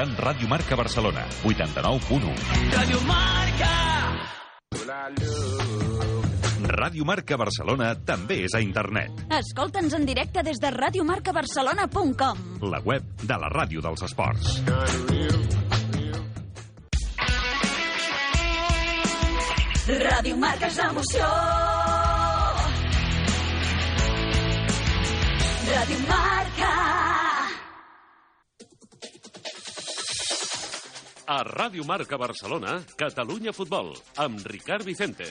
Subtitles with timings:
[0.00, 2.32] escoltant Ràdio Marca Barcelona, 89.1.
[2.72, 3.72] Radio Marca.
[6.70, 9.10] Ràdio Marca Barcelona també és a internet.
[9.36, 12.38] Escolta'ns en directe des de radiomarcabarcelona.com.
[12.70, 14.62] La web de la ràdio dels esports.
[19.90, 21.28] Ràdio Marca és l'emoció.
[25.70, 26.99] Ràdio Marca.
[31.30, 35.28] A Ràdio Marca Barcelona, Catalunya Futbol, amb Ricard Vicente.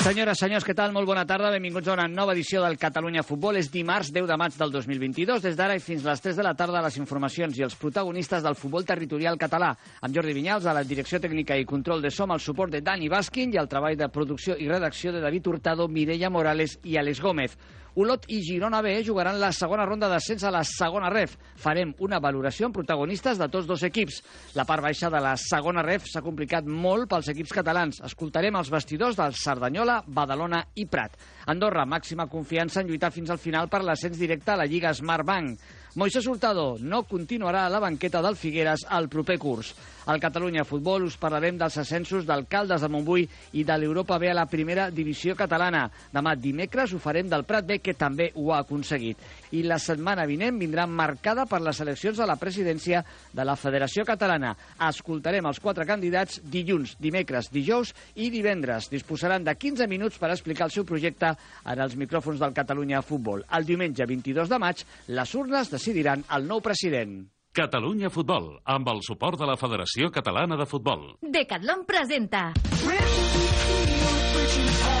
[0.00, 0.94] Senyores, senyors, què tal?
[0.96, 1.50] Molt bona tarda.
[1.52, 3.58] Benvinguts a una nova edició del Catalunya Futbol.
[3.60, 5.42] És dimarts 10 de maig del 2022.
[5.44, 8.56] Des d'ara i fins les 3 de la tarda, les informacions i els protagonistes del
[8.56, 9.74] futbol territorial català.
[10.00, 13.12] Amb Jordi Vinyals, a la direcció tècnica i control de som, el suport de Dani
[13.12, 17.20] Baskin i el treball de producció i redacció de David Hurtado, Mireia Morales i Alex
[17.20, 17.58] Gómez.
[17.98, 21.34] Olot i Girona B jugaran la segona ronda d'ascens a la segona ref.
[21.58, 24.20] Farem una valoració amb protagonistes de tots dos equips.
[24.54, 27.98] La part baixa de la segona ref s'ha complicat molt pels equips catalans.
[28.06, 31.18] Escoltarem els vestidors del Cerdanyola, Badalona i Prat.
[31.50, 35.58] Andorra, màxima confiança en lluitar fins al final per l'ascens directe a la Lliga Smartbank.
[35.98, 39.74] Moisés Hurtado no continuarà a la banqueta del Figueres al proper curs.
[40.06, 43.26] Al Catalunya Futbol us parlarem dels ascensos del Caldes de Montbui
[43.60, 45.82] i de l'Europa B a la primera divisió catalana.
[46.12, 49.18] Demà dimecres ho farem del Prat B, que també ho ha aconseguit.
[49.52, 54.06] I la setmana vinent vindrà marcada per les eleccions a la presidència de la Federació
[54.08, 54.54] Catalana.
[54.88, 58.88] Escoltarem els quatre candidats dilluns, dimecres, dijous i divendres.
[58.92, 63.44] Disposaran de 15 minuts per explicar el seu projecte en els micròfons del Catalunya Futbol.
[63.52, 67.20] El diumenge 22 de maig, les urnes decidiran el nou president.
[67.50, 71.08] Catalunya Futbol, amb el suport de la Federació Catalana de Futbol.
[71.34, 72.44] Decathlon presenta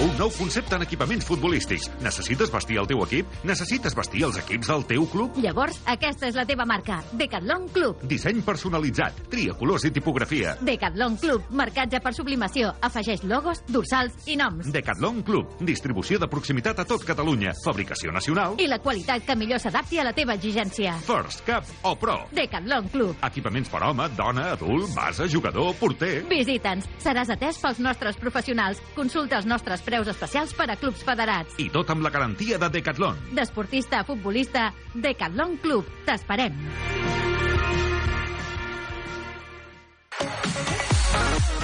[0.00, 1.90] Un nou concepte en equipaments futbolístics.
[2.00, 3.28] Necessites vestir el teu equip?
[3.44, 5.36] Necessites vestir els equips del teu club?
[5.44, 7.02] Llavors, aquesta és la teva marca.
[7.20, 8.00] Decathlon Club.
[8.08, 10.54] Disseny personalitzat, tria colors i tipografia.
[10.64, 11.50] Decathlon Club.
[11.52, 12.70] Marcatge per sublimació.
[12.80, 14.70] Afegeix logos, dorsals i noms.
[14.72, 19.60] Decathlon Club, distribució de proximitat a tot Catalunya, fabricació nacional, I la qualitat que millor
[19.60, 20.96] s'adapti a la teva exigència.
[21.04, 22.16] First Cup o Pro.
[22.32, 23.20] Decathlon Club.
[23.28, 26.22] Equipaments per home, dona, adult, base, jugador, porter.
[26.32, 26.88] Visita'ns.
[27.04, 28.80] Seràs atès pels nostres professionals.
[28.96, 31.58] Consulta els nostres preus especials per a clubs federats.
[31.58, 33.20] I tot amb la garantia de Decathlon.
[33.36, 35.88] D'esportista a futbolista, Decathlon Club.
[36.06, 36.58] T'esperem.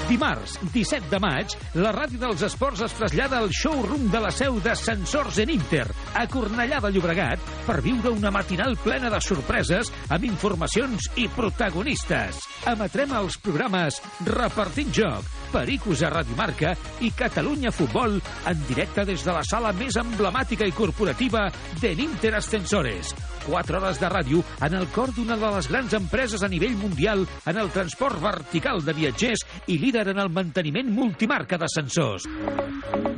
[0.07, 4.61] Dimarts, 17 de maig, la ràdio dels esports es trasllada al showroom de la seu
[4.63, 5.83] de Sensors en Inter,
[6.15, 12.39] a Cornellà de Llobregat, per viure una matinal plena de sorpreses amb informacions i protagonistes.
[12.71, 13.99] Emetrem els programes
[14.31, 16.75] Repartint Joc, Pericos a Ràdio Marca
[17.05, 21.47] i Catalunya Futbol en directe des de la sala més emblemàtica i corporativa
[21.81, 23.15] de Ninter Ascensores.
[23.47, 27.23] 4 hores de ràdio en el cor d'una de les grans empreses a nivell mundial
[27.47, 32.27] en el transport vertical de viatgers i líder en el manteniment multimarca d'ascensors.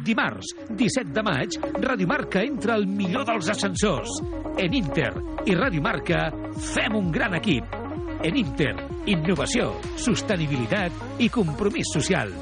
[0.04, 4.20] Dimarts, 17 de maig, Ràdio Marca entra al millor dels ascensors.
[4.58, 5.12] En Inter
[5.48, 6.28] i Ràdio Marca
[6.74, 7.87] fem un gran equip.
[8.18, 8.72] En Inter,
[9.06, 9.68] innovació,
[10.02, 12.32] sostenibilitat i compromís social.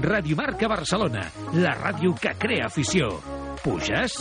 [0.00, 1.26] Ràdio Marca Barcelona,
[1.60, 3.10] la ràdio que crea afició.
[3.60, 4.16] Puges?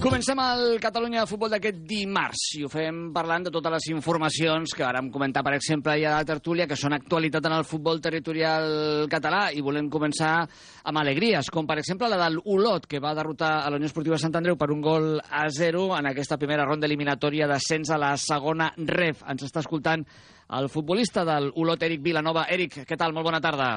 [0.00, 4.72] Comencem el Catalunya de Futbol d'aquest dimarts i ho fem parlant de totes les informacions
[4.72, 8.00] que vàrem comentar, per exemple, ja a la tertúlia, que són actualitat en el futbol
[8.00, 13.12] territorial català i volem començar amb alegries, com per exemple la del Olot, que va
[13.12, 16.64] derrotar a la Unió Esportiva Sant Andreu per un gol a 0 en aquesta primera
[16.64, 19.20] ronda eliminatòria d'ascens a la segona ref.
[19.28, 20.08] Ens està escoltant
[20.56, 22.48] el futbolista del Olot, Eric Vilanova.
[22.48, 23.12] Eric, què tal?
[23.12, 23.74] Molt bona tarda.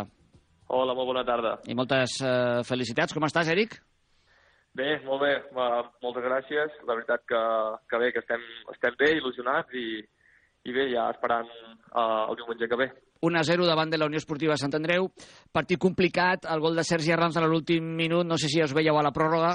[0.72, 1.58] Hola, molt bona tarda.
[1.68, 3.12] I moltes eh, felicitats.
[3.12, 3.82] Com estàs, Eric?
[4.74, 6.78] Bé, molt bé, uh, moltes gràcies.
[6.90, 7.40] La veritat que,
[7.90, 10.00] que bé, que estem, estem bé, il·lusionats i,
[10.66, 12.88] i bé, ja esperant uh, el diumenge que ve.
[13.24, 15.12] 1-0 davant de la Unió Esportiva Sant Andreu.
[15.54, 18.98] Partit complicat, el gol de Sergi Arranz a l'últim minut, no sé si us veieu
[18.98, 19.54] a la pròrroga.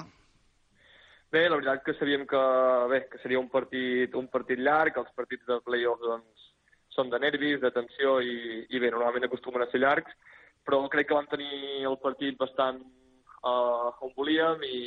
[1.35, 2.45] Bé, la veritat que sabíem que,
[2.89, 6.47] bé, que seria un partit, un partit llarg, els partits de play-off doncs,
[6.95, 10.15] són de nervis, de tensió i, i bé, normalment acostumen a ser llargs,
[10.65, 12.81] però crec que vam tenir el partit bastant
[13.43, 14.79] uh, on volíem i,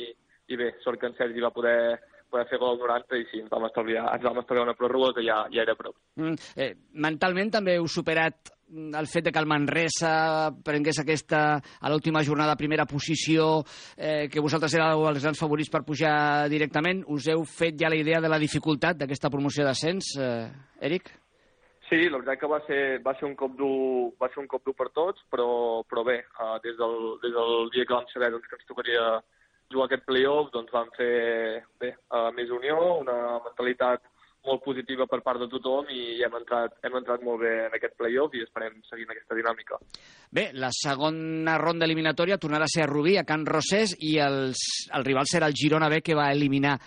[0.48, 1.98] i bé, sort que en Sergi va poder,
[2.32, 5.14] poder fer gol al 90 i sí, ens vam estalviar, ens vam estalviar una pròrroga
[5.18, 5.94] que ja, ja era prou.
[6.20, 6.72] Mm, eh,
[7.04, 12.56] mentalment també heu superat el fet de que el Manresa prengués aquesta, a l'última jornada,
[12.56, 13.62] primera posició,
[13.96, 17.04] eh, que vosaltres éreu els grans favorits per pujar directament.
[17.12, 20.48] Us heu fet ja la idea de la dificultat d'aquesta promoció d'ascens, eh,
[20.80, 21.12] Eric?
[21.92, 24.62] Sí, la veritat que va ser, va ser un cop dur, va ser un cop
[24.64, 25.48] dur per tots, però,
[25.84, 29.02] però bé, uh, des, del, des del dia que vam saber doncs, que ens tocaria
[29.74, 31.10] jugar aquest play-off doncs vam fer
[31.84, 34.08] bé, uh, més unió, una mentalitat
[34.46, 37.94] molt positiva per part de tothom i hem entrat, hem entrat molt bé en aquest
[37.98, 39.78] play-off i esperem seguir en aquesta dinàmica.
[40.32, 44.62] Bé, la segona ronda eliminatòria tornarà a ser a Rubí, a Can Rosés, i els,
[44.96, 46.78] el rival serà el Girona B, que va eliminar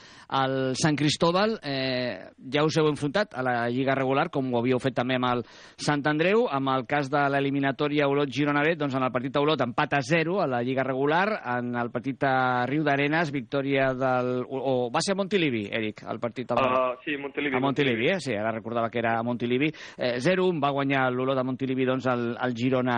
[0.41, 1.59] el Sant Cristóbal.
[1.61, 5.29] Eh, ja us heu enfrontat a la Lliga regular, com ho havíeu fet també amb
[5.29, 5.43] el
[5.77, 6.47] Sant Andreu.
[6.49, 10.01] Amb el cas de l'eliminatòria Olot-Girona B, doncs en el partit a Olot empat a
[10.01, 14.41] 0 a la Lliga regular, en el partit a Riu d'Arenes, victòria del...
[14.49, 17.44] O, o va ser a Montilivi, Eric, el partit a Uh, sí, Montilivi.
[17.53, 18.19] A Montilivi, eh?
[18.19, 19.71] sí, ara recordava que era a Montilivi.
[19.97, 22.97] Eh, 0-1 va guanyar l'Olot de Montilivi doncs, el, el, Girona,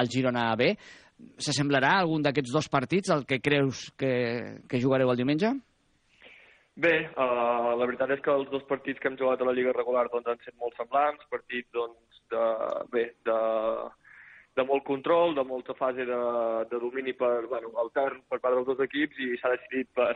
[0.00, 0.72] el Girona B.
[1.38, 4.14] S'assemblarà algun d'aquests dos partits el que creus que,
[4.68, 5.52] que jugareu el diumenge?
[6.74, 9.74] Bé, uh, la veritat és que els dos partits que hem jugat a la Lliga
[9.76, 12.44] regular doncs, han estat molt semblants, partits doncs, de,
[12.94, 13.36] bé, de,
[14.56, 16.20] de molt control, de molta fase de,
[16.70, 20.14] de domini per, bueno, altern per part dels dos equips i s'ha decidit per,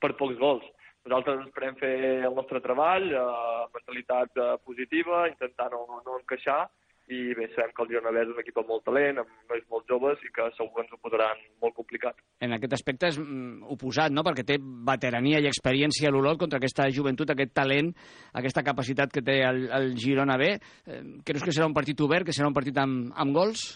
[0.00, 0.64] per pocs gols.
[1.06, 1.94] Nosaltres esperem fer
[2.26, 6.64] el nostre treball, eh, mentalitat eh, positiva, intentar no, no encaixar,
[7.08, 9.64] i bé, sabem que el Girona B és un equip amb molt talent, amb nois
[9.72, 12.20] molt joves i que segur que ens ho posaran molt complicat.
[12.44, 16.60] En aquest aspecte és mm, oposat, no?, perquè té veterania i experiència a l'Olot contra
[16.60, 17.94] aquesta joventut, aquest talent,
[18.36, 20.52] aquesta capacitat que té el, el Girona B.
[20.52, 23.70] Eh, creus que serà un partit obert, que serà un partit amb, amb gols?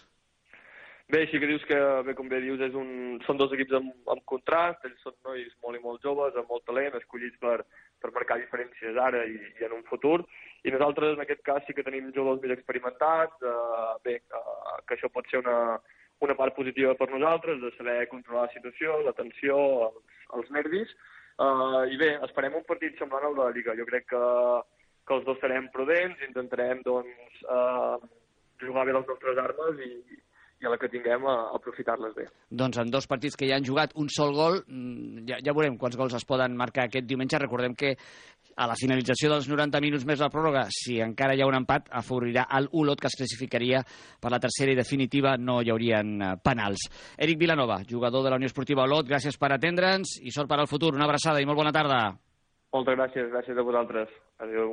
[1.12, 1.76] Bé, sí que dius que,
[2.06, 5.50] bé, com bé dius, és un, són dos equips amb, amb contrast, ells són nois
[5.60, 7.58] molt i molt joves, amb molt talent, escollits per,
[8.00, 10.22] per marcar diferències ara i, i en un futur,
[10.64, 14.96] i nosaltres en aquest cas sí que tenim jugadors més experimentats, eh, bé, eh, que
[14.96, 15.58] això pot ser una,
[16.24, 19.60] una part positiva per nosaltres, de saber controlar la situació, la tensió,
[19.90, 20.96] els, els nervis,
[21.36, 23.76] eh, i bé, esperem un partit semblant al de la Lliga.
[23.76, 24.26] Jo crec que,
[25.04, 28.12] que els dos serem prudents, intentarem doncs, eh,
[28.64, 30.22] jugar bé les nostres armes i,
[30.62, 32.28] i a la que tinguem a, a aprofitar-les bé.
[32.50, 35.78] Doncs en dos partits que ja han jugat un sol gol, mm, ja, ja veurem
[35.80, 37.40] quants gols es poden marcar aquest diumenge.
[37.42, 37.96] Recordem que
[38.56, 41.88] a la finalització dels 90 minuts més la pròrroga, si encara hi ha un empat,
[42.02, 43.82] afavorirà el Olot, que es classificaria
[44.20, 46.88] per la tercera i definitiva, no hi haurien eh, penals.
[47.16, 50.70] Eric Vilanova, jugador de la Unió Esportiva Olot, gràcies per atendre'ns i sort per al
[50.70, 50.94] futur.
[50.94, 52.04] Una abraçada i molt bona tarda.
[52.72, 54.12] Moltes gràcies, gràcies a vosaltres.
[54.40, 54.70] Adéu.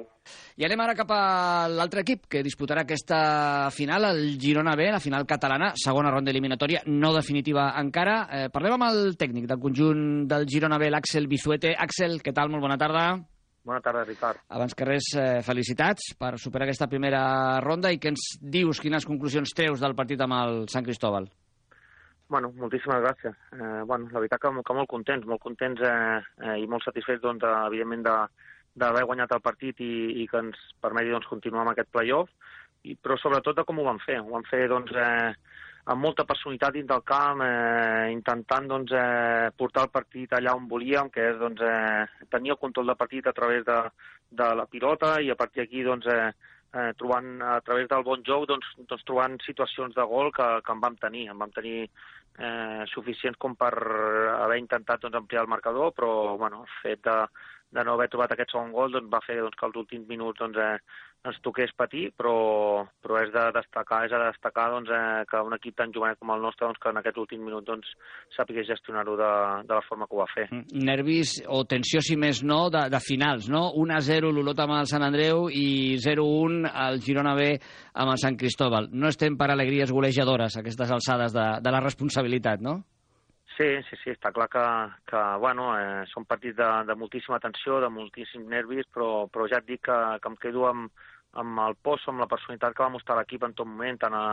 [0.55, 1.23] I anem ara cap a
[1.67, 3.17] l'altre equip que disputarà aquesta
[3.75, 8.21] final, el Girona B, la final catalana, segona ronda eliminatòria, no definitiva encara.
[8.31, 11.75] Eh, parlem amb el tècnic del conjunt del Girona B, l'Àxel Bizuete.
[11.75, 12.47] Àxel, què tal?
[12.53, 13.03] Molt bona tarda.
[13.67, 14.39] Bona tarda, Ricard.
[14.47, 19.05] Abans que res, eh, felicitats per superar aquesta primera ronda i que ens dius quines
[19.05, 21.27] conclusions treus del partit amb el Sant Cristóbal.
[22.29, 23.33] Bueno, moltíssimes gràcies.
[23.57, 27.23] Eh, bueno, la veritat que, que molt contents, molt contents eh, eh, i molt satisfets,
[27.23, 28.17] doncs, de, evidentment, de,
[28.77, 32.29] d'haver guanyat el partit i, i que ens permeti doncs, continuar amb aquest play-off,
[32.85, 34.19] i, però sobretot de com ho van fer.
[34.21, 35.31] Ho van fer doncs, eh,
[35.89, 40.69] amb molta personalitat dins del camp, eh, intentant doncs, eh, portar el partit allà on
[40.69, 43.81] volíem, que és doncs, eh, tenir el control del partit a través de,
[44.29, 46.29] de la pilota i a partir d'aquí doncs, eh,
[46.73, 50.75] eh, trobant a través del bon joc doncs, doncs trobant situacions de gol que, que
[50.75, 51.27] en vam tenir.
[51.31, 51.89] En vam tenir
[52.39, 57.17] eh, suficients com per haver intentat doncs, ampliar el marcador, però bueno, el fet de,
[57.75, 60.39] de no haver trobat aquest segon gol doncs, va fer doncs, que els últims minuts
[60.39, 60.77] doncs, eh,
[61.27, 65.55] ens toqués patir, però, però és de destacar, és de destacar doncs, eh, que un
[65.57, 67.89] equip tan jovent com el nostre doncs, que en aquests últims minuts doncs,
[68.37, 69.31] sàpiga gestionar-ho de,
[69.67, 70.45] de la forma que ho va fer.
[70.89, 73.65] Nervis o tensió, si més no, de, de finals, no?
[73.83, 78.87] 1-0 l'Olot amb el Sant Andreu i 0-1 el Girona B amb el Sant Cristóbal.
[78.95, 82.79] No estem per alegries golejadores aquestes alçades de, de la responsabilitat, no?
[83.59, 84.61] Sí, sí, sí, està clar que,
[85.11, 89.59] que bueno, eh, són partits de, de moltíssima tensió, de moltíssims nervis, però, però ja
[89.59, 91.01] et dic que, que em quedo amb,
[91.43, 94.23] amb el post, amb la personalitat que va mostrar l'equip en tot moment, tant a,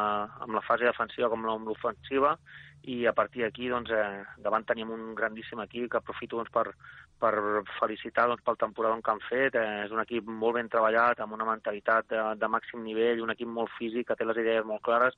[0.47, 2.37] amb la fase defensiva com amb l'ofensiva,
[2.87, 6.69] i a partir d'aquí, doncs, eh, davant tenim un grandíssim equip que aprofito doncs, per,
[7.21, 7.33] per
[7.79, 9.57] felicitar doncs, pel temporada que han fet.
[9.57, 13.33] Eh, és un equip molt ben treballat, amb una mentalitat de, de màxim nivell, un
[13.35, 15.17] equip molt físic, que té les idees molt clares,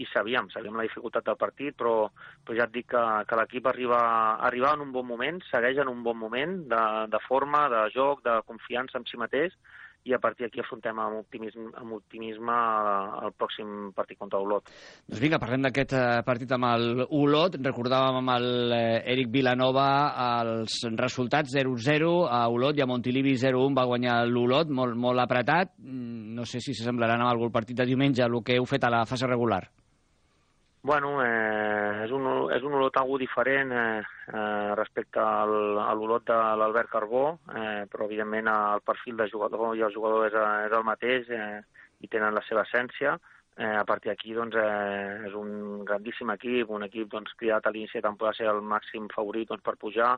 [0.00, 2.08] i sabíem, sabíem la dificultat del partit, però,
[2.46, 4.00] però ja et dic que, que l'equip arriba,
[4.48, 8.24] arriba en un bon moment, segueix en un bon moment de, de forma, de joc,
[8.24, 9.56] de confiança en si mateix,
[10.08, 12.56] i a partir d'aquí afrontem amb optimisme, amb optimisme
[13.26, 14.70] el pròxim partit contra Olot.
[15.08, 17.58] Doncs vinga, parlem d'aquest eh, partit amb el Olot.
[17.60, 19.88] Recordàvem amb el eh, Eric Vilanova
[20.40, 25.76] els resultats 0-0 a Olot i a Montilivi 0-1 va guanyar l'Olot, molt, molt apretat.
[25.78, 28.92] Mm, No sé si s'assemblaran amb algun partit de diumenge el que heu fet a
[28.92, 29.66] la fase regular.
[30.82, 32.24] Bueno, eh, és, un,
[32.56, 34.00] és un olot algú diferent eh,
[34.32, 39.76] eh, respecte al, a l'olot de l'Albert Carbó, eh, però evidentment el perfil de jugador
[39.76, 40.38] i el jugador és,
[40.70, 41.60] és el mateix eh,
[42.00, 43.18] i tenen la seva essència.
[43.60, 47.74] Eh, a partir d'aquí doncs, eh, és un grandíssim equip, un equip doncs, criat a
[47.74, 50.14] l'inici de ser el màxim favorit doncs, per pujar.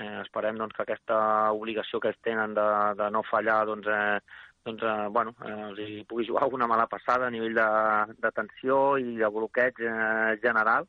[0.00, 4.20] Eh, esperem doncs, que aquesta obligació que tenen de, de no fallar doncs, eh,
[4.64, 7.68] doncs, eh, bueno, eh, els hi pugui jugar una mala passada a nivell de,
[8.20, 10.88] de tensió i de bloqueig eh, general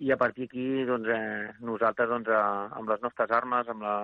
[0.00, 3.96] i a partir d'aquí doncs, eh, nosaltres doncs, eh, amb les nostres armes amb la,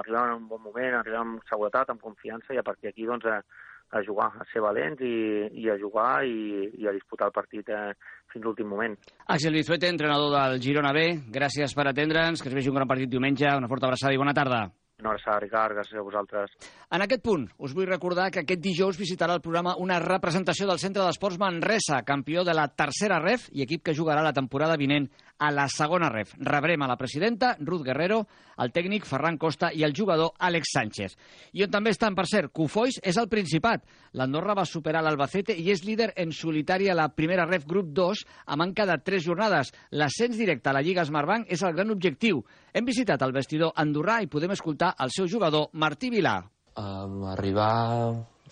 [0.00, 3.28] arribem en un bon moment, arribem amb seguretat, amb confiança i a partir d'aquí doncs,
[3.28, 5.14] eh, a jugar, a ser valents i,
[5.60, 7.92] i a jugar i, i a disputar el partit eh,
[8.32, 8.94] fins l'últim moment.
[9.26, 13.10] Axel Bizuete, entrenador del Girona B, gràcies per atendre'ns, que es vegi un gran partit
[13.10, 14.68] diumenge, una forta abraçada i bona tarda.
[15.00, 16.52] Una abraçada, Ricard, gràcies a vosaltres.
[16.92, 20.80] En aquest punt, us vull recordar que aquest dijous visitarà el programa una representació del
[20.82, 25.08] Centre d'Esports Manresa, campió de la tercera ref i equip que jugarà la temporada vinent
[25.40, 26.34] a la segona ref.
[26.38, 28.20] Rebrem a la presidenta, Ruth Guerrero,
[28.60, 31.16] el tècnic Ferran Costa i el jugador Àlex Sánchez.
[31.56, 33.86] I on també estan, per cert, Cofois és el Principat.
[34.20, 38.24] L'Andorra va superar l'Albacete i és líder en solitari a la primera ref grup 2
[38.46, 39.72] a manca de tres jornades.
[39.96, 42.44] L'ascens directe a la Lliga Smartbank és el gran objectiu.
[42.74, 46.36] Hem visitat el vestidor andorrà i podem escoltar el seu jugador Martí Vilà.
[46.76, 47.72] Um, arribar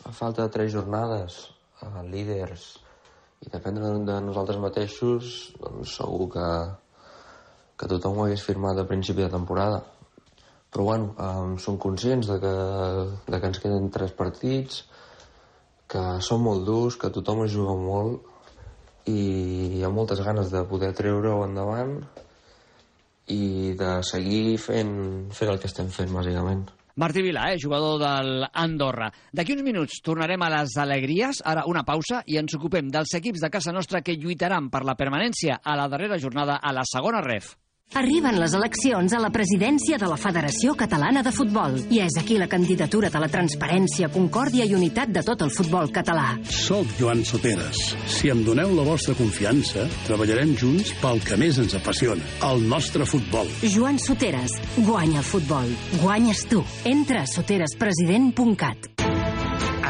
[0.08, 1.44] a falta de tres jornades
[1.84, 2.87] a líders
[3.44, 6.48] i dependre de nosaltres mateixos, doncs segur que,
[7.78, 9.82] que tothom ho hagués firmat a principi de temporada.
[10.68, 12.54] Però bueno, um, som conscients de que,
[13.30, 14.82] de que ens queden tres partits,
[15.88, 19.20] que són molt durs, que tothom es juga molt i
[19.78, 21.94] hi ha moltes ganes de poder treure-ho endavant
[23.32, 24.92] i de seguir fent,
[25.32, 26.66] fent el que estem fent, bàsicament.
[26.98, 29.06] Martí Vilà, eh, jugador del Andorra.
[29.30, 33.44] D'aquí uns minuts tornarem a les alegries, ara una pausa, i ens ocupem dels equips
[33.44, 37.22] de casa nostra que lluitaran per la permanència a la darrera jornada a la segona
[37.22, 37.54] ref.
[37.96, 42.36] Arriben les eleccions a la presidència de la Federació Catalana de Futbol i és aquí
[42.36, 46.34] la candidatura de la transparència, concòrdia i unitat de tot el futbol català.
[46.52, 47.80] Soc Joan Soteres.
[48.12, 53.08] Si em doneu la vostra confiança, treballarem junts pel que més ens apassiona, el nostre
[53.08, 53.48] futbol.
[53.64, 55.72] Joan Soteres, guanya el futbol.
[56.04, 56.62] Guanyes tu.
[56.84, 58.97] Entra a soterespresident.cat.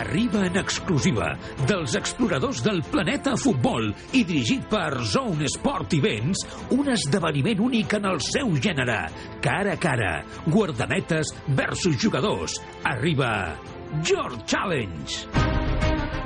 [0.09, 1.27] Arriba en exclusiva
[1.69, 8.09] dels exploradors del planeta futbol i dirigit per Zone Sport Events, un esdeveniment únic en
[8.09, 9.03] el seu gènere.
[9.45, 10.15] Cara a cara,
[10.49, 12.57] guardametes versus jugadors.
[12.89, 13.53] Arriba
[14.01, 15.48] George Challenge.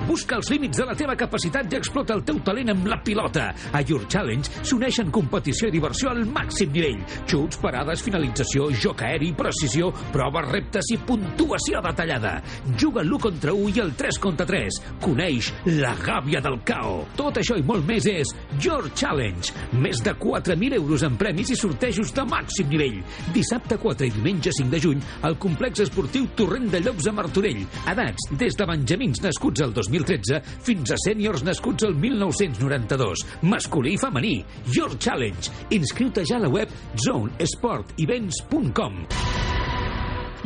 [0.02, 3.44] Busca els límits de la teva capacitat i explota el teu talent amb la pilota.
[3.70, 6.98] A Your Challenge s'uneixen competició i diversió al màxim nivell.
[7.30, 12.34] Xuts, parades, finalització, joc aeri, precisió, proves, reptes i puntuació detallada.
[12.74, 14.80] Juga l'1 contra 1 i el 3 contra 3.
[15.04, 17.04] Coneix la gàbia del cao.
[17.16, 19.54] Tot això i molt més és Your Challenge.
[19.78, 22.98] Més de 4.000 euros en premis i sortejos de màxim nivell.
[23.36, 27.62] Dissabte 4 i diumenge 5 de juny al complex esportiu Torrent de Llops a Martorell.
[27.94, 33.24] Edats des de benjamins nascuts al 2013 fins a sèniors nascuts al 1992.
[33.48, 34.44] Masculí i femení.
[34.72, 35.50] Your Challenge.
[35.76, 36.68] Inscriu-te ja a la web
[37.04, 38.94] zonesportevents.com.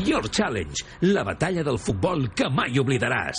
[0.04, 3.38] Your Challenge, la batalla del futbol que mai oblidaràs.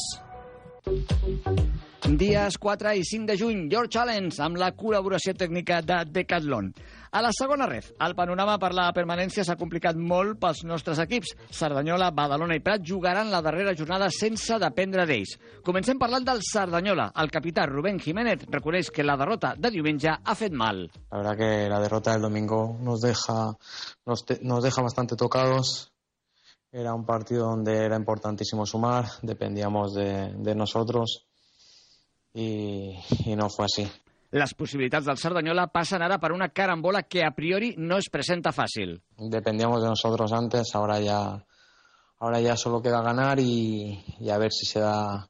[2.07, 6.71] Dies 4 i 5 de juny, Your Challenge, amb la col·laboració tècnica de Decathlon.
[7.17, 11.31] A la segona ref, el panorama per la permanència s'ha complicat molt pels nostres equips.
[11.50, 15.31] Cerdanyola, Badalona i Prat jugaran la darrera jornada sense dependre d'ells.
[15.65, 17.07] Comencem parlant del Cerdanyola.
[17.24, 20.83] El capità Rubén Jiménez reconeix que la derrota de diumenge ha fet mal.
[21.09, 23.47] La verdad que la derrota del domingo nos deja,
[24.05, 25.91] nos, te- nos deja bastante tocados.
[26.71, 31.25] Era un partido donde era importantísimo sumar, dependíamos de, de nosotros
[32.31, 32.93] y,
[33.25, 33.89] y no fue así.
[34.31, 38.51] Les possibilitats del Cerdanyola passen ara per una carambola que a priori no es presenta
[38.51, 38.98] fàcil.
[39.17, 41.46] Dependíamos de nosotros antes, ahora ya,
[42.19, 45.29] ahora ya solo queda ganar y, y a ver si se da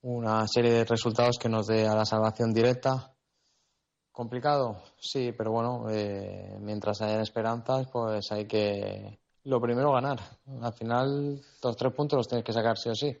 [0.00, 3.12] una serie de resultados que nos dé a la salvación directa.
[4.10, 10.20] Complicado, sí, pero bueno, eh, mientras hayan esperanzas, pues hay que, lo primero, ganar.
[10.62, 13.14] Al final, los tres puntos los tienes que sacar sí o sí.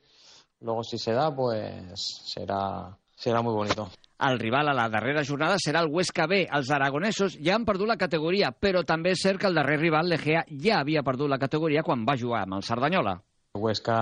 [0.60, 3.90] Luego, si se da, pues será, será muy bonito.
[4.20, 6.44] El rival a la darrera jornada serà el Huesca B.
[6.46, 10.06] Els aragonesos ja han perdut la categoria, però també és cert que el darrer rival,
[10.08, 13.16] l'Egea, ja havia perdut la categoria quan va jugar amb el Cerdanyola.
[13.58, 13.96] Huesca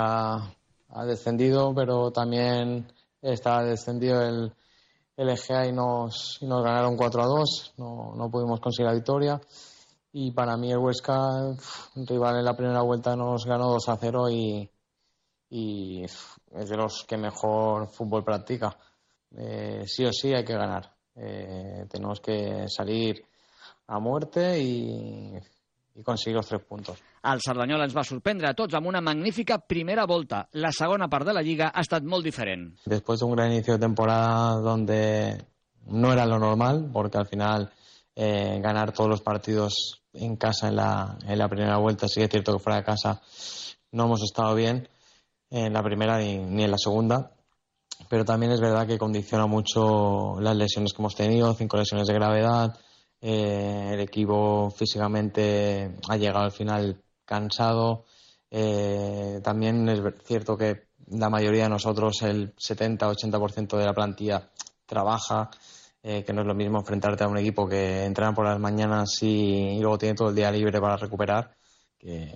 [0.89, 2.93] ha descendido, pero también
[3.23, 4.53] está descendido el,
[5.17, 7.75] el Egea y nos, y nos ganaron 4 a 2.
[7.79, 9.41] No, no pudimos conseguir la victoria.
[10.13, 11.17] Y para mí el Huesca,
[11.95, 14.71] un rival en la primera vuelta, nos ganó 2 a 0 y,
[15.49, 18.77] y es de los que mejor fútbol practica.
[19.37, 20.93] Eh, sí o sí hay que ganar.
[21.15, 23.25] Eh, tenemos que salir
[23.87, 25.35] a muerte y,
[25.95, 26.99] y conseguir los tres puntos.
[27.23, 30.47] El Cerdanyola ens va sorprendre a tots amb una magnífica primera volta.
[30.59, 32.73] La segona part de la Lliga ha estat molt diferent.
[32.87, 35.45] Después de un gran inicio de temporada donde
[35.87, 37.71] no era lo normal, porque al final
[38.17, 42.25] eh, ganar todos los partidos en casa en la, en la primera vuelta, sí que
[42.25, 43.21] es cierto que fuera de casa
[43.93, 44.89] no hemos estado bien
[45.51, 47.31] en la primera ni, ni en la segunda,
[48.09, 52.15] pero también es verdad que condiciona mucho las lesiones que hemos tenido, cinco lesiones de
[52.15, 52.79] gravedad,
[53.21, 58.05] eh, el equipo físicamente ha llegado al final cansado,
[58.51, 64.51] eh, también es cierto que la mayoría de nosotros, el 70-80% de la plantilla,
[64.87, 65.51] trabaja,
[66.03, 69.23] eh, que no es lo mismo enfrentarte a un equipo que entrena por las mañanas
[69.23, 71.55] y, luego tiene todo el día libre para recuperar,
[71.97, 72.35] que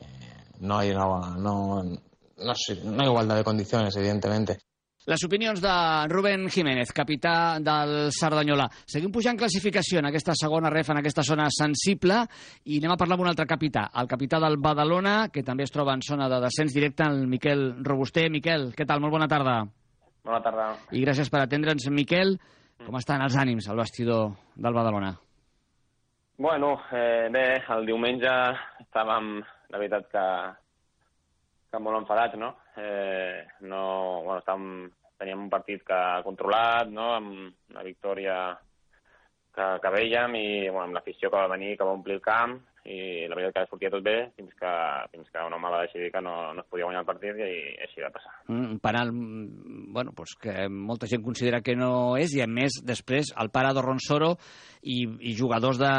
[0.60, 4.58] no hay, una, no, no hay igualdad de condiciones, evidentemente.
[5.06, 5.72] Les opinions de
[6.10, 8.64] Rubén Jiménez, capità del Cerdanyola.
[8.90, 12.24] Seguim pujant classificació en aquesta segona ref, en aquesta zona sensible,
[12.66, 15.70] i anem a parlar amb un altre capità, el capità del Badalona, que també es
[15.70, 18.26] troba en zona de descens directe, el Miquel Robuster.
[18.34, 18.98] Miquel, què tal?
[19.04, 19.60] Molt bona tarda.
[20.26, 20.66] Bona tarda.
[20.90, 22.34] I gràcies per atendre'ns, Miquel.
[22.82, 25.14] Com estan els ànims al vestidor del Badalona?
[26.42, 27.46] Bueno, eh, bé,
[27.78, 28.34] el diumenge
[28.82, 29.36] estàvem,
[29.70, 30.28] la veritat que,
[31.70, 32.56] que molt enfadats, no?
[32.76, 33.82] Eh, no,
[34.22, 38.36] bueno, estàvem, teníem un partit que controlat, no?, amb una victòria
[39.56, 42.58] que, que veiem i bueno, amb l'afició que va venir, que va omplir el camp,
[42.86, 44.72] i la veritat que sortia tot bé fins que,
[45.12, 47.48] fins que un home va decidir que no, no es podia guanyar el partit i,
[47.48, 48.32] i així va passar.
[48.52, 52.78] Un penal, mm, bueno, pues que molta gent considera que no és i a més
[52.86, 54.34] després el pare d'Orronsoro
[54.82, 55.92] i, i jugadors de...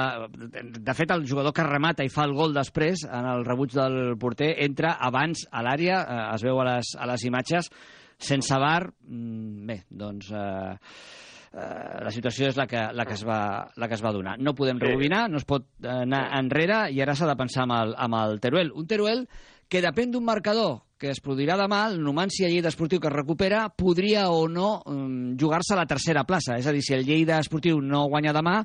[0.77, 4.15] De fet, el jugador que remata i fa el gol després en el rebuig del
[4.19, 7.71] porter entra abans a l'àrea, eh, es veu a les, a les imatges,
[8.17, 10.31] sense bar, mm, bé, doncs...
[10.31, 13.39] Eh, la situació és la que, la, que es va,
[13.75, 14.37] la que es va donar.
[14.39, 14.85] No podem sí.
[14.85, 18.19] rebobinar, no es pot eh, anar enrere i ara s'ha de pensar amb el, amb
[18.19, 18.73] el Teruel.
[18.75, 19.23] Un Teruel
[19.67, 23.67] que depèn d'un marcador que es produirà demà, el Numancia Lleida Esportiu que es recupera,
[23.69, 26.57] podria o no um, jugar-se a la tercera plaça.
[26.57, 28.63] És a dir, si el Lleida Esportiu no guanya demà,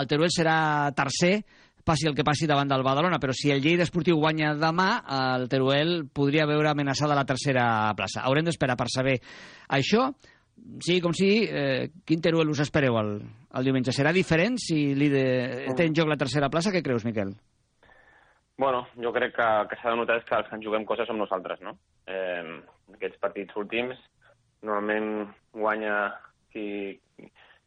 [0.00, 0.56] el Teruel serà
[0.96, 1.42] tercer,
[1.84, 4.88] passi el que passi davant del Badalona, però si el Lleida Esportiu guanya demà,
[5.36, 7.66] el Teruel podria veure amenaçada la tercera
[7.98, 8.24] plaça.
[8.24, 9.18] Haurem d'esperar per saber
[9.68, 10.08] això
[10.80, 13.16] sí, com sí, eh, quin Teruel us espereu el,
[13.54, 13.94] el diumenge?
[13.94, 16.72] Serà diferent si líder té en joc la tercera plaça?
[16.74, 17.34] Què creus, Miquel?
[18.56, 21.08] Bueno, jo crec que que s'ha de notar és que els que ens juguem coses
[21.10, 21.74] som nosaltres, no?
[22.06, 22.60] Eh,
[22.94, 23.98] aquests partits últims
[24.64, 25.96] normalment guanya
[26.52, 26.94] qui,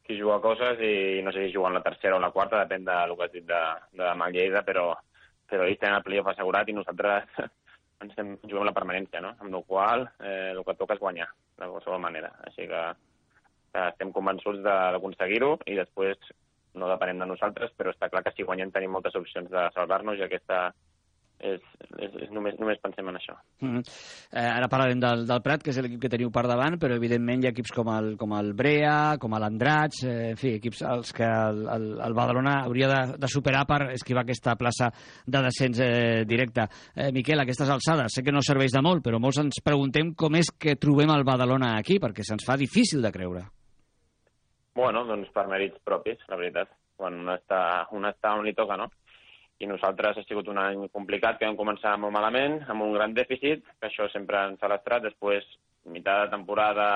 [0.03, 3.15] qui juga coses i no sé si juguen la tercera o la quarta, depèn del
[3.17, 4.93] que has dit de, de demà Lleida, però,
[5.49, 7.27] però ells tenen el playoff assegurat i nosaltres
[8.05, 9.35] ens hem, juguem la permanència, no?
[9.43, 12.33] Amb la qual eh, el que toca és guanyar de qualsevol manera.
[12.47, 12.83] Així que,
[13.73, 16.31] que estem convençuts d'aconseguir-ho i després
[16.77, 20.19] no depenem de nosaltres, però està clar que si guanyem tenim moltes opcions de salvar-nos
[20.19, 20.67] i aquesta
[21.39, 21.61] és,
[22.01, 23.35] és, és només, només pensem en això.
[23.61, 23.83] Mm -hmm.
[24.31, 27.43] eh, ara parlarem del, del Prat, que és l'equip que teniu per davant, però evidentment
[27.43, 31.13] hi ha equips com el, com el Brea, com l'Andrats, eh, en fi, equips als
[31.13, 34.91] que el, el, el Badalona hauria de, de superar per esquivar aquesta plaça
[35.25, 36.67] de descens eh, directe.
[36.95, 40.35] Eh, Miquel, aquestes alçades, sé que no serveix de molt, però molts ens preguntem com
[40.35, 43.45] és que trobem el Badalona aquí, perquè se'ns fa difícil de creure.
[44.77, 46.69] Bueno, doncs per mèrits propis, la veritat.
[46.97, 48.89] Quan un està, un està on li toca, no?
[49.59, 53.13] I nosaltres ha sigut un any complicat, que vam començar molt malament, amb un gran
[53.17, 55.05] dèficit, que això sempre ens ha lastrat.
[55.07, 55.47] Després,
[55.93, 56.87] mitjà de temporada,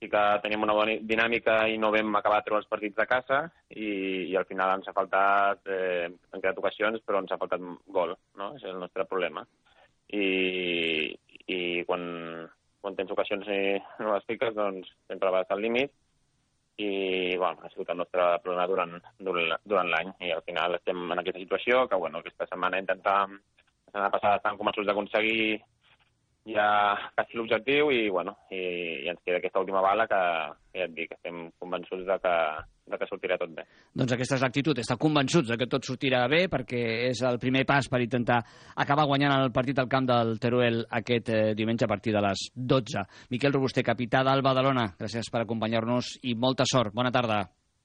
[0.00, 3.44] sí que teníem una bona dinàmica i no vam acabar treure els partits de casa
[3.70, 3.88] i,
[4.32, 7.62] i al final ens ha faltat, eh, en quedat ocasions, però ens ha faltat
[7.98, 8.50] gol, no?
[8.58, 9.46] És el nostre problema.
[10.14, 10.26] I,
[11.48, 12.02] i quan,
[12.82, 13.60] quan tens ocasions i
[14.02, 15.94] no les fiques, doncs sempre vas al límit
[16.76, 20.10] i bueno, ha sigut el nostre problema durant, durant, l'any.
[20.26, 24.40] I al final estem en aquesta situació que bueno, aquesta setmana intentàvem la setmana passada
[24.40, 25.60] estàvem començats d'aconseguir
[26.50, 26.66] ja
[27.14, 28.60] quasi l'objectiu i, bueno, i,
[29.04, 30.20] i ens queda aquesta última bala que
[30.74, 32.34] ja et dic, estem convençuts de que,
[32.86, 33.64] de que sortirà tot bé.
[33.96, 37.64] Doncs aquesta és l'actitud, estar convençuts de que tot sortirà bé perquè és el primer
[37.68, 38.40] pas per intentar
[38.76, 42.46] acabar guanyant el partit al camp del Teruel aquest eh, diumenge a partir de les
[42.54, 43.04] 12.
[43.32, 46.94] Miquel Robuster, capità del Badalona, gràcies per acompanyar-nos i molta sort.
[46.94, 47.44] Bona tarda.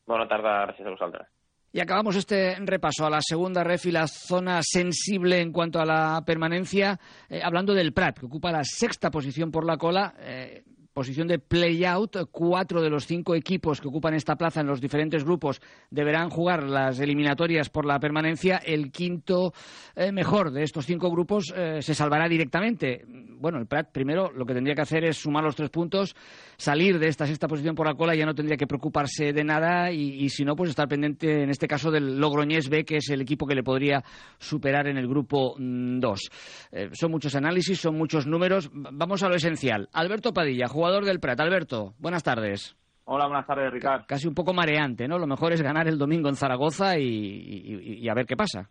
[0.10, 1.30] Bona tarda, gràcies a vosaltres.
[1.72, 5.86] Y acabamos este repaso a la segunda ref y la zona sensible en cuanto a
[5.86, 10.16] la permanencia, eh, hablando del Prat, que ocupa la sexta posición por la cola.
[10.18, 10.64] Eh,
[11.00, 12.18] posición de play-out.
[12.30, 16.64] Cuatro de los cinco equipos que ocupan esta plaza en los diferentes grupos deberán jugar
[16.64, 18.58] las eliminatorias por la permanencia.
[18.58, 19.54] El quinto
[19.96, 23.06] eh, mejor de estos cinco grupos eh, se salvará directamente.
[23.08, 26.14] Bueno, el Prat primero lo que tendría que hacer es sumar los tres puntos,
[26.58, 29.94] salir de esta sexta posición por la cola, ya no tendría que preocuparse de nada
[29.94, 33.22] y, si no, pues estar pendiente en este caso del Logroñés B, que es el
[33.22, 34.04] equipo que le podría
[34.38, 35.60] superar en el grupo 2.
[35.60, 38.70] Mm, eh, son muchos análisis, son muchos números.
[38.74, 39.88] Vamos a lo esencial.
[39.94, 41.40] Alberto Padilla, jugador del Prat.
[41.40, 42.76] Alberto, buenas tardes.
[43.06, 44.06] Hola, buenas tardes, Ricardo.
[44.08, 45.18] Casi un poco mareante, ¿no?
[45.18, 48.70] Lo mejor es ganar el domingo en Zaragoza y, y, y a ver qué pasa.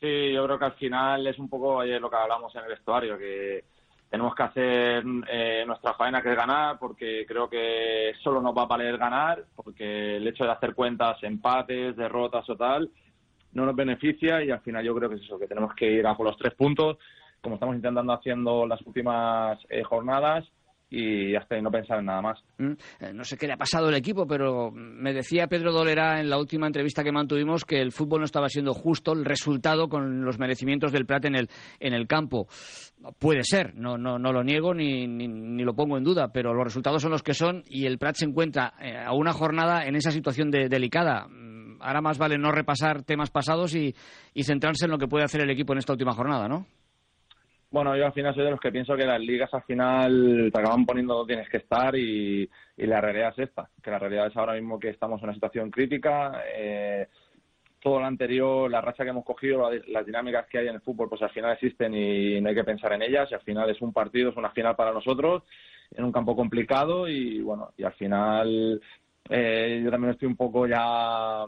[0.00, 2.68] Sí, yo creo que al final es un poco ayer lo que hablamos en el
[2.68, 3.64] vestuario, que
[4.10, 8.62] tenemos que hacer eh, nuestra faena que es ganar, porque creo que solo nos va
[8.62, 12.90] a valer ganar, porque el hecho de hacer cuentas, empates, derrotas o tal,
[13.52, 16.06] no nos beneficia y al final yo creo que es eso, que tenemos que ir
[16.06, 16.98] a por los tres puntos,
[17.40, 20.44] como estamos intentando haciendo las últimas eh, jornadas
[20.94, 22.38] y hasta ahí no pensar en nada más.
[22.58, 26.20] Mm, eh, no sé qué le ha pasado al equipo, pero me decía Pedro Dolera
[26.20, 29.88] en la última entrevista que mantuvimos que el fútbol no estaba siendo justo el resultado
[29.88, 31.48] con los merecimientos del Prat en el,
[31.80, 32.46] en el campo.
[33.18, 36.54] Puede ser, no, no, no lo niego ni, ni, ni, lo pongo en duda, pero
[36.54, 39.86] los resultados son los que son y el Prat se encuentra eh, a una jornada
[39.86, 41.26] en esa situación de, delicada.
[41.26, 43.94] Mm, ahora más vale no repasar temas pasados y,
[44.32, 46.66] y centrarse en lo que puede hacer el equipo en esta última jornada, ¿no?
[47.74, 50.60] Bueno, yo al final soy de los que pienso que las ligas al final te
[50.60, 54.36] acaban poniendo donde tienes que estar y, la realidad es esta, que la realidad es
[54.36, 56.44] ahora mismo que estamos en una situación crítica.
[56.56, 57.08] Eh,
[57.80, 61.08] todo lo anterior, la racha que hemos cogido, las dinámicas que hay en el fútbol,
[61.08, 63.28] pues al final existen y no hay que pensar en ellas.
[63.32, 65.42] Y al final es un partido, es una final para nosotros,
[65.90, 68.80] en un campo complicado y bueno, y al final
[69.28, 71.44] eh, yo también estoy un poco ya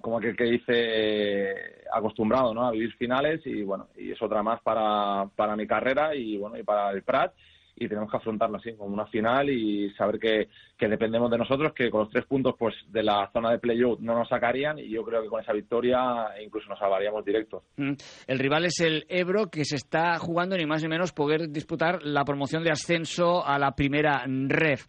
[0.00, 2.66] como aquel que dice acostumbrado ¿no?
[2.66, 6.58] a vivir finales y bueno y es otra más para, para mi carrera y bueno
[6.58, 7.32] y para el Prat
[7.76, 11.72] y tenemos que afrontarlo así como una final y saber que, que dependemos de nosotros
[11.72, 14.88] que con los tres puntos pues de la zona de playoff no nos sacarían y
[14.88, 17.92] yo creo que con esa victoria incluso nos salvaríamos directos mm.
[18.26, 22.02] el rival es el Ebro que se está jugando ni más ni menos poder disputar
[22.02, 24.86] la promoción de ascenso a la primera ref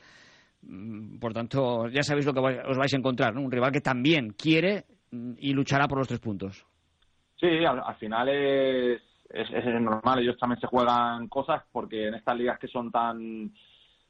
[0.62, 3.36] mm, por tanto, ya sabéis lo que os vais a encontrar.
[3.38, 6.66] Un rival que también quiere y luchará por los tres puntos.
[7.40, 12.16] Sí, al, al final es, es, es, normal, ellos también se juegan cosas porque en
[12.16, 13.52] estas ligas que son tan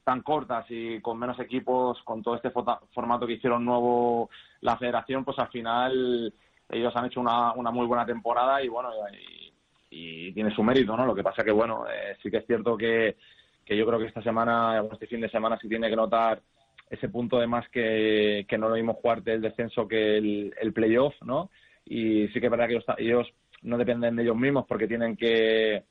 [0.04, 4.30] tan cortas y con menos equipos, con todo este formato que hicieron nuevo
[4.60, 6.32] la federación, pues al final
[6.68, 9.52] ellos han hecho una, una muy buena temporada y bueno, y,
[9.90, 11.04] y tiene su mérito, ¿no?
[11.04, 13.16] Lo que pasa que bueno, eh, sí que es cierto que,
[13.64, 16.40] que yo creo que esta semana, este fin de semana, sí tiene que notar
[16.88, 20.72] ese punto de más que, que no lo mismo jugarte el descenso que el, el
[20.72, 21.50] playoff, ¿no?
[21.84, 23.28] Y sí que es verdad que ellos, ellos
[23.62, 25.84] no dependen de ellos mismos porque tienen que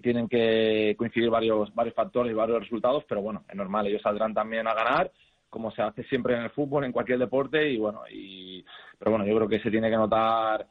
[0.00, 4.32] tienen que coincidir varios varios factores y varios resultados, pero bueno, es normal, ellos saldrán
[4.32, 5.10] también a ganar
[5.50, 8.64] como se hace siempre en el fútbol, en cualquier deporte y bueno, y
[8.98, 10.66] pero bueno, yo creo que se tiene que notar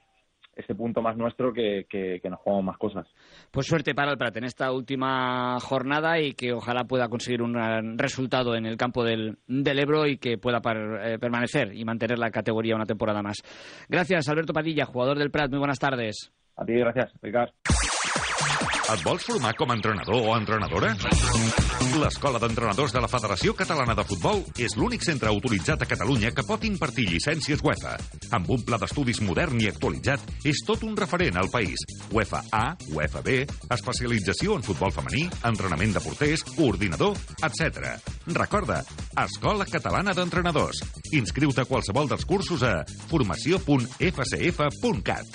[0.57, 3.07] este punto más nuestro que, que, que, nos jugamos más cosas.
[3.51, 7.97] Pues suerte para el Prat en esta última jornada y que ojalá pueda conseguir un
[7.97, 12.19] resultado en el campo del, del Ebro y que pueda par, eh, permanecer y mantener
[12.19, 13.37] la categoría una temporada más.
[13.87, 15.49] Gracias, Alberto Padilla, jugador del Prat.
[15.49, 16.31] Muy buenas tardes.
[16.55, 17.51] A ti, gracias, Ricard.
[18.87, 20.93] Et vols formar com a entrenador o entrenadora?
[21.99, 26.45] L'Escola d'Entrenadors de la Federació Catalana de Futbol és l'únic centre autoritzat a Catalunya que
[26.47, 27.97] pot impartir llicències UEFA.
[28.37, 31.83] Amb un pla d'estudis modern i actualitzat, és tot un referent al país.
[32.15, 33.43] UEFA A, UEFA B,
[33.75, 37.99] especialització en futbol femení, entrenament de porters, coordinador, etc.
[38.39, 38.79] Recorda,
[39.25, 40.79] Escola Catalana d'Entrenadors.
[41.19, 45.27] Inscriu-te a qualsevol dels cursos a formació.fcf.cat.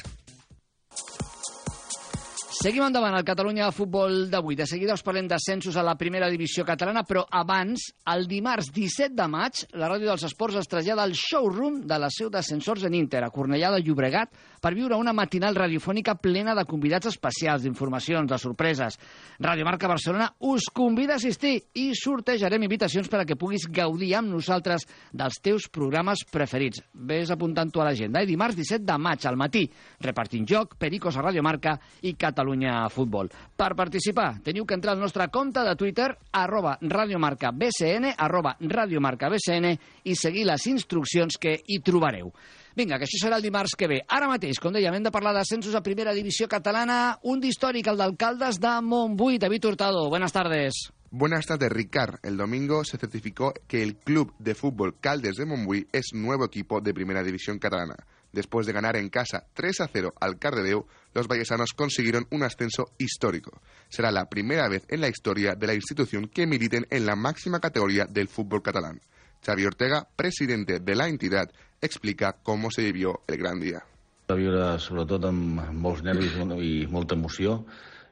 [2.62, 4.54] Seguim endavant al Catalunya de Futbol d'avui.
[4.54, 9.16] De seguida us parlem d'ascensos a la primera divisió catalana, però abans, el dimarts 17
[9.18, 12.94] de maig, la Ràdio dels Esports es trasllada al showroom de la seu d'ascensors en
[12.94, 14.30] Inter, a Cornellà de Llobregat,
[14.62, 19.00] per viure una matinal radiofònica plena de convidats especials, d'informacions, de sorpreses.
[19.42, 24.12] Radio Marca Barcelona us convida a assistir i sortejarem invitacions per a que puguis gaudir
[24.20, 26.84] amb nosaltres dels teus programes preferits.
[26.94, 28.22] Ves apuntant-ho a l'agenda.
[28.22, 28.30] Eh?
[28.30, 29.66] Dimarts 17 de maig al matí,
[30.06, 31.74] repartint joc, Pericos a Radio Marca
[32.06, 32.51] i Catalunya
[32.92, 33.30] Futbol.
[33.56, 39.70] Per participar, teniu que entrar al nostre compte de Twitter, arroba radiomarcabcn, arroba radiomarcabcn,
[40.04, 42.32] i seguir les instruccions que hi trobareu.
[42.76, 44.00] Vinga, que això serà el dimarts que ve.
[44.08, 47.18] Ara mateix, com dèiem, hem de parlar d'ascensos a primera divisió catalana.
[47.28, 49.38] Un d'històric, el d'alcaldes de Montbui.
[49.38, 50.88] David Hurtado, buenas tardes.
[51.10, 52.20] Buenas tardes, Ricard.
[52.22, 56.80] El domingo se certificó que el club de fútbol Caldes de Montbui es nuevo equipo
[56.80, 57.96] de primera división catalana.
[58.32, 62.86] Después de ganar en casa 3 a 0 al Cardedeu, los vallesanos consiguieron un ascenso
[62.98, 63.60] histórico.
[63.88, 67.60] Será la primera vez en la historia de la institución que militen en la máxima
[67.60, 69.00] categoría del fútbol catalán.
[69.44, 73.82] Xavi Ortega, presidente de la entidad, explica cómo se vivió el gran día.
[74.30, 77.58] Va viure sobretot amb molts nervis i molta emoció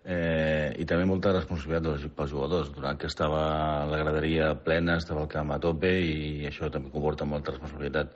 [0.04, 2.72] eh, i també molta responsabilitat pels jugadors.
[2.74, 7.24] Durant que estava la graderia plena, estava el camp a tope i això també comporta
[7.24, 8.12] molta responsabilitat.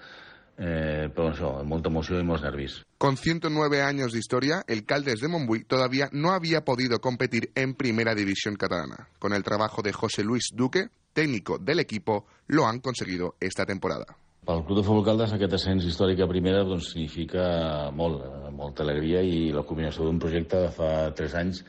[0.57, 2.87] Eh, pero eso, mucha emoción y muchos nervios.
[2.99, 7.75] Con 109 años de historia, el Caldes de Montbui todavía no había podido competir en
[7.75, 9.09] Primera División Catalana.
[9.19, 14.17] Con el trabajo de José Luis Duque, técnico del equipo, lo han conseguido esta temporada.
[14.45, 19.23] Pel Club de Futbol Caldes aquest ascens històric a primera doncs, significa molt, molta alegria
[19.25, 21.62] i la combinació d'un projecte de fa 3 anys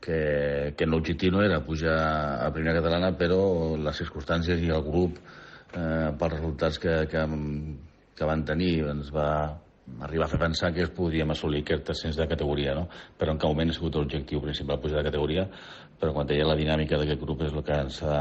[0.00, 1.98] que, que l'objectiu no era pujar
[2.46, 7.26] a primera catalana però les circumstàncies i el grup eh, pels resultats que, que,
[8.16, 9.30] que van tenir ens va
[10.02, 12.88] arribar a fer pensar que es podríem assolir aquest ascens de categoria, no?
[13.18, 15.46] però en cap moment ha sigut l'objectiu principal pujar de categoria,
[16.00, 18.18] però quan deia la dinàmica d'aquest grup és el que ens ha,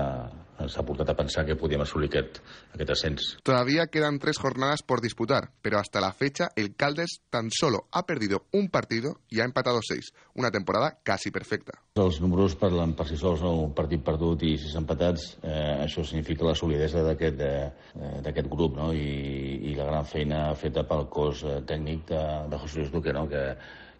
[0.59, 2.39] ens ha portat a pensar que podíem assolir aquest,
[2.73, 3.27] aquest ascens.
[3.43, 8.05] Todavía quedan tres jornadas por disputar, pero hasta la fecha el Caldes tan solo ha
[8.05, 10.13] perdido un partido y ha empatado seis.
[10.33, 11.79] Una temporada casi perfecta.
[11.95, 13.53] Els números parlen per si sols, no?
[13.63, 18.91] un partit perdut i sis empatats, eh, això significa la solidesa d'aquest d'aquest grup no?
[18.93, 23.13] I, i la gran feina feta pel cos eh, tècnic de, de José Luis Duque,
[23.15, 23.25] no?
[23.31, 23.43] que,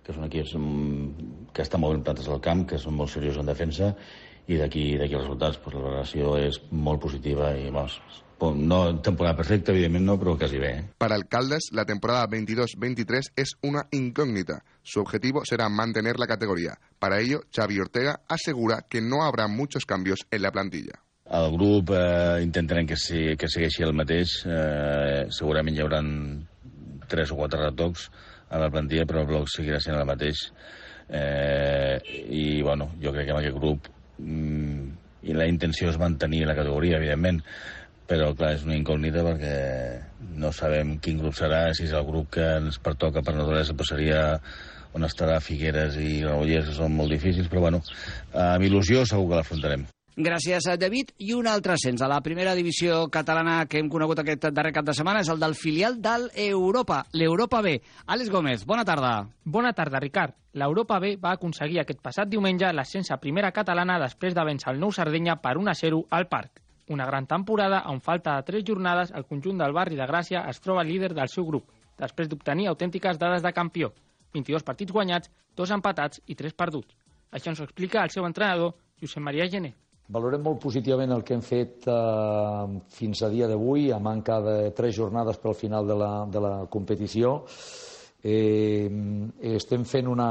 [0.03, 0.51] que és un equip
[1.55, 3.93] que està molt ben plantes al camp, que són molt seriosos en defensa
[4.47, 7.99] i d'aquí d'aquí els resultats pues, la relació és molt positiva i vamos,
[8.53, 10.71] no temporada perfecta, evidentment no, però quasi bé.
[10.77, 10.83] ¿eh?
[10.97, 14.63] Para el Caldes, la temporada 22-23 es una incógnita.
[14.83, 16.77] Su objetivo será mantener la categoría.
[16.99, 21.01] Para ello, Xavi Ortega asegura que no habrá muchos cambios en la plantilla.
[21.25, 24.43] El grup eh, intentarem que, si, que segueixi el mateix.
[24.45, 26.03] Eh, segurament hi haurà
[27.09, 28.11] tres o quatre retocs
[28.53, 30.51] a la plantilla, però el bloc seguirà sent el mateix.
[31.09, 31.97] Eh,
[32.29, 36.99] I, bueno, jo crec que amb aquest grup i la intenció és mantenir la categoria,
[36.99, 37.41] evidentment,
[38.09, 39.55] però clar, és una incògnita perquè
[40.37, 43.89] no sabem quin grup serà, si és el grup que ens pertoca per naturalesa, però
[43.89, 44.21] seria
[44.95, 47.81] on estarà Figueres i Granollers, que són molt difícils, però bueno,
[48.45, 49.89] amb il·lusió segur que l'afrontarem.
[50.15, 51.09] Gràcies, David.
[51.19, 54.85] I un altre ascens a la primera divisió catalana que hem conegut aquest darrer cap
[54.87, 57.73] de setmana és el del filial del Europa, l'Europa B.
[58.07, 59.27] Àlex Gómez, bona tarda.
[59.43, 60.37] Bona tarda, Ricard.
[60.55, 64.79] L'Europa B va aconseguir aquest passat diumenge l'ascens a primera catalana després de vèncer el
[64.79, 66.63] Nou Sardenya per 1 a 0 al Parc.
[66.87, 70.61] Una gran temporada on falta de tres jornades el conjunt del barri de Gràcia es
[70.63, 73.91] troba líder del seu grup, després d'obtenir autèntiques dades de campió.
[74.31, 76.95] 22 partits guanyats, dos empatats i tres perduts.
[77.31, 79.75] Això ens ho explica el seu entrenador, Josep Maria Gené.
[80.05, 84.57] Valorem molt positivament el que hem fet eh, fins a dia d'avui, a manca de
[84.77, 87.39] tres jornades pel final de la, de la competició.
[88.25, 88.85] Eh,
[89.55, 90.29] estem fent una,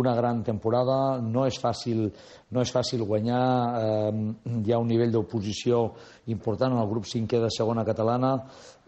[0.00, 2.06] una gran temporada, no és fàcil,
[2.52, 3.44] no és fàcil guanyar,
[3.80, 4.12] eh,
[4.60, 5.86] hi ha un nivell d'oposició
[6.32, 8.34] important en el grup cinquè de segona catalana,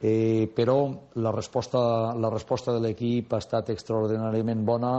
[0.00, 0.78] eh, però
[1.24, 1.80] la resposta,
[2.20, 4.98] la resposta de l'equip ha estat extraordinàriament bona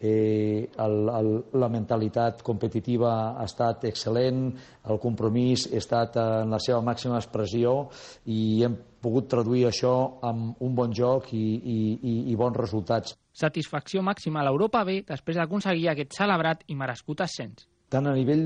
[0.00, 4.44] eh, el, el, la mentalitat competitiva ha estat excel·lent,
[4.88, 7.88] el compromís ha estat en la seva màxima expressió
[8.30, 9.94] i hem pogut traduir això
[10.26, 13.16] amb un bon joc i, i, i, i bons resultats.
[13.34, 17.68] Satisfacció màxima a l'Europa B després d'aconseguir aquest celebrat i merescut ascens.
[17.88, 18.44] Tant a nivell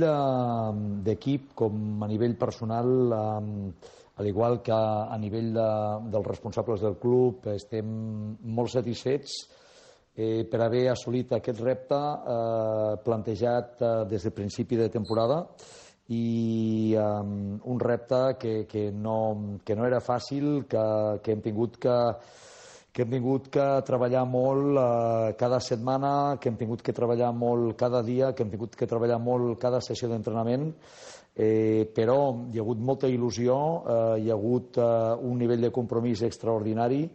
[1.02, 5.70] d'equip de, com a nivell personal, eh, al igual que a nivell de,
[6.12, 7.88] dels responsables del club, estem
[8.44, 9.40] molt satisfets
[10.14, 15.46] eh, per haver assolit aquest repte eh, plantejat eh, des del principi de temporada
[16.12, 20.84] i eh, un repte que, que, no, que no era fàcil, que,
[21.22, 21.96] que hem tingut que,
[22.92, 27.76] que hem tingut que treballar molt eh, cada setmana, que hem tingut que treballar molt
[27.80, 30.68] cada dia, que hem tingut que treballar molt cada sessió d'entrenament,
[31.32, 32.18] eh, però
[32.52, 34.90] hi ha hagut molta il·lusió, eh, hi ha hagut eh,
[35.24, 37.06] un nivell de compromís extraordinari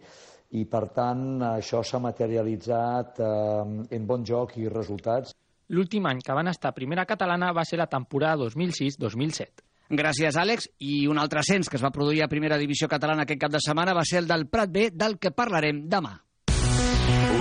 [0.55, 5.33] i, per tant, això s'ha materialitzat eh, en bon joc i resultats.
[5.75, 9.65] L'últim any que van estar a primera catalana va ser la temporada 2006-2007.
[9.89, 10.69] Gràcies, Àlex.
[10.83, 13.63] I un altre ascens que es va produir a primera divisió catalana aquest cap de
[13.63, 16.17] setmana va ser el del Prat B, del que parlarem demà.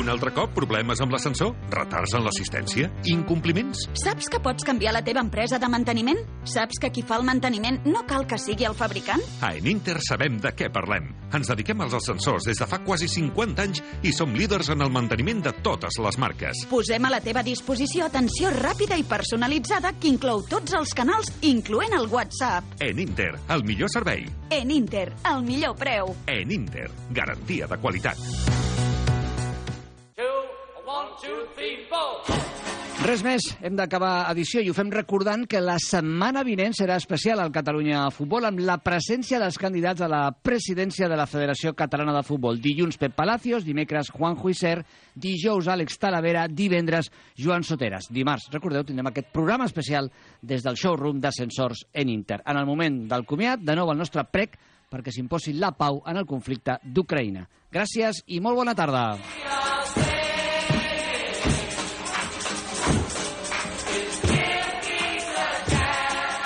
[0.06, 1.48] Un altre cop problemes amb l'ascensor?
[1.74, 2.86] Retards en l'assistència?
[3.10, 3.80] Incompliments?
[3.98, 6.20] Saps que pots canviar la teva empresa de manteniment?
[6.46, 9.24] Saps que qui fa el manteniment no cal que sigui el fabricant?
[9.42, 11.08] A Eninter sabem de què parlem.
[11.34, 14.92] Ens dediquem als ascensors des de fa quasi 50 anys i som líders en el
[14.94, 16.62] manteniment de totes les marques.
[16.70, 21.98] Posem a la teva disposició atenció ràpida i personalitzada que inclou tots els canals, incloent
[21.98, 22.78] el WhatsApp.
[22.78, 24.22] Eninter, el millor servei.
[24.54, 26.14] Eninter, el millor preu.
[26.30, 28.22] Eninter, garantia de qualitat.
[33.06, 37.38] Res més, hem d'acabar edició i ho fem recordant que la setmana vinent serà especial
[37.38, 42.14] al Catalunya Futbol amb la presència dels candidats a la presidència de la Federació Catalana
[42.16, 42.58] de Futbol.
[42.64, 44.80] Dilluns Pep Palacios, dimecres Juan Juicer,
[45.14, 48.08] dijous Àlex Talavera, divendres Joan Soteras.
[48.10, 50.10] Dimarts, recordeu, tindrem aquest programa especial
[50.42, 52.40] des del showroom d'ascensors en Inter.
[52.44, 54.56] En el moment del comiat, de nou el nostre prec
[54.90, 57.46] perquè s'imposi la pau en el conflicte d'Ucraïna.
[57.70, 59.65] Gràcies i molt bona tarda.